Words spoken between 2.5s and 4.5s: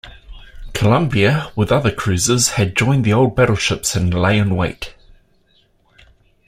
had joined the old battleships and lay